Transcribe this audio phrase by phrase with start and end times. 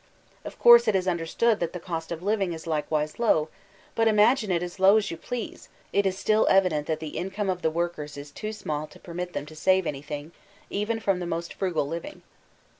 [0.43, 3.49] Of course, it is under stood that the cost of living is likewise low;
[3.93, 7.51] but imagine it as low as you please, it is still evident that the income
[7.51, 10.31] of the workers is too small to permit them to save anything,
[10.71, 12.23] even from the most frugal living.